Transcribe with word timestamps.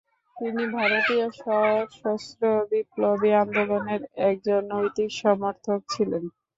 তিনি 0.35 0.63
ভারতীয় 0.75 1.25
সশস্ত্র 1.37 2.41
বিপ্লবী 2.71 3.31
আন্দোলনের 3.43 4.01
একজন 4.29 4.61
নৈতিক 4.73 5.09
সমর্থক 5.21 5.79
ছিলেন। 5.89 6.23